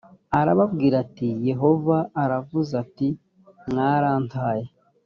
arababwira 0.39 0.95
ati 1.05 1.27
yehova 1.49 1.97
aravuze 2.23 2.71
ati 2.83 3.07
mwarantaye 3.69 4.67